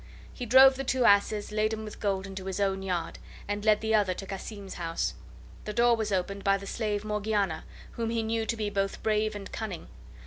[0.33, 3.93] He drove the two asses laden with gold into his own yard, and led the
[3.93, 5.13] other to Cassim's house.
[5.65, 9.35] The door was opened by the slave Morgiana, whom he knew to be both brave
[9.35, 9.89] and cunning.